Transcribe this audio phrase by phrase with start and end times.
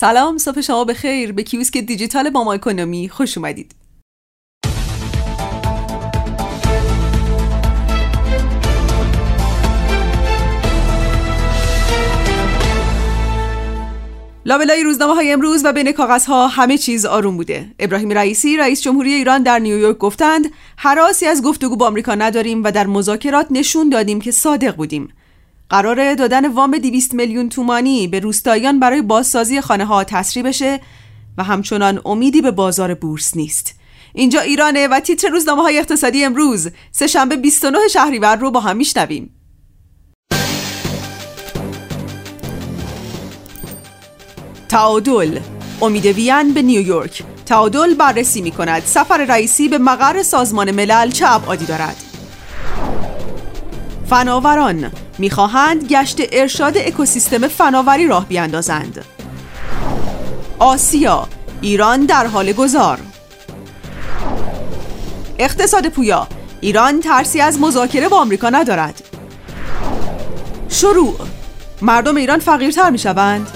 [0.00, 1.32] سلام صبح شما بخیر.
[1.32, 3.08] به کیوسک دیجیتال با ما اکونومی.
[3.08, 3.74] خوش اومدید.
[14.44, 17.70] لابلای روزنامه های امروز و بین کاغذ ها همه چیز آروم بوده.
[17.78, 22.70] ابراهیم رئیسی رئیس جمهوری ایران در نیویورک گفتند حراسی از گفتگو با آمریکا نداریم و
[22.70, 25.12] در مذاکرات نشون دادیم که صادق بودیم.
[25.70, 30.80] قرار دادن وام 200 میلیون تومانی به روستاییان برای بازسازی خانه ها تسریع بشه
[31.38, 33.74] و همچنان امیدی به بازار بورس نیست.
[34.14, 36.68] اینجا ایرانه و تیتر روزنامه های اقتصادی امروز.
[36.92, 39.34] سه شنبه 29 شهریور رو با هم میشنویم.
[44.68, 45.38] تعادل.
[45.82, 51.32] امید ویان به نیویورک تعادل بررسی می کند سفر رئیسی به مقر سازمان ملل چه
[51.32, 51.96] ابعادی دارد؟
[54.06, 54.90] فناوران.
[55.20, 59.04] می‌خواهند گشت ارشاد اکوسیستم فناوری راه بیاندازند.
[60.58, 61.28] آسیا
[61.60, 62.98] ایران در حال گذار.
[65.38, 66.26] اقتصاد پویا
[66.60, 69.02] ایران ترسی از مذاکره با آمریکا ندارد.
[70.68, 71.16] شروع
[71.82, 73.46] مردم ایران فقیرتر می شوند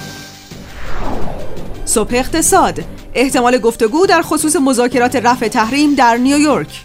[1.84, 6.82] صبح اقتصاد احتمال گفتگو در خصوص مذاکرات رفع تحریم در نیویورک.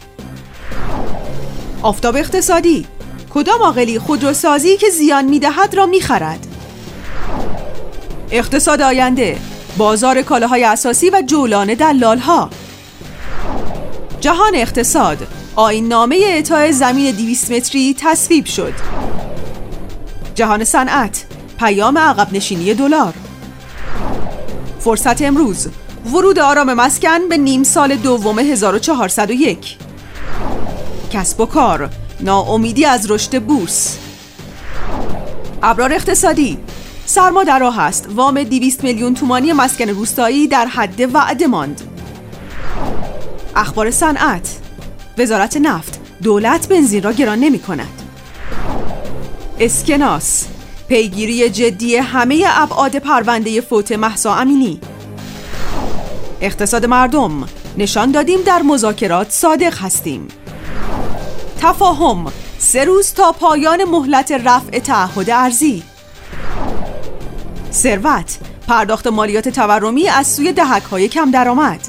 [1.82, 2.86] آفتاب اقتصادی
[3.34, 6.48] کدام عاقلی خودروسازی که زیان می‌دهد را می‌خرد؟
[8.32, 9.38] اقتصاد آینده
[9.78, 12.50] بازار کالاهای اساسی و جولان دلالها.
[14.20, 18.74] جهان اقتصاد آین نامه اعطای زمین 200 متری تصویب شد.
[20.36, 21.26] جهان صنعت
[21.60, 23.14] پیام عقب نشینی دلار.
[24.80, 25.68] فرصت امروز
[26.14, 29.78] ورود آرام مسکن به نیم سال دوم 1401
[31.12, 31.90] کسب و کار
[32.22, 33.98] ناامیدی از رشد بورس.
[35.64, 36.58] ابرار اقتصادی.
[37.06, 38.08] سرما در راه است.
[38.16, 41.82] وام 200 میلیون تومانی مسکن روستایی در حد وعده ماند.
[43.56, 44.58] اخبار صنعت.
[45.18, 46.00] وزارت نفت.
[46.24, 48.02] دولت بنزین را گران نمی کند.
[49.60, 50.46] اسکناس.
[50.88, 54.80] پیگیری جدی همه ابعاد پرونده فوت محسا امینی.
[56.42, 57.46] اقتصاد مردم.
[57.78, 60.28] نشان دادیم در مذاکرات صادق هستیم.
[61.60, 62.32] تفاهم.
[62.58, 65.84] سه روز تا پایان مهلت رفع تعهد ارزی
[67.72, 68.38] ثروت.
[68.68, 71.80] پرداخت مالیات تورمی از سوی دهک های کم درآمد.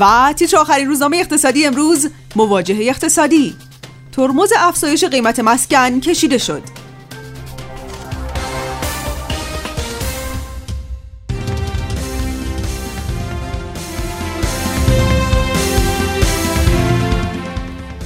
[0.00, 3.56] و تیتر آخرین روزنامه اقتصادی امروز؟ مواجهه اقتصادی.
[4.12, 6.62] ترمز افزایش قیمت مسکن کشیده شد.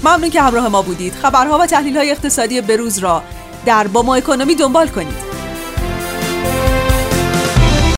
[0.04, 1.14] ممنون که همراه ما بودید.
[1.14, 3.22] خبرها و تحلیل های اقتصادی بروز را
[3.66, 5.29] در با ما اکونومی دنبال کنید.